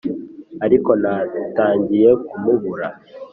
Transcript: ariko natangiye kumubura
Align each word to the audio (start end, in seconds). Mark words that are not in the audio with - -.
ariko 0.65 0.91
natangiye 1.01 2.09
kumubura 2.27 2.87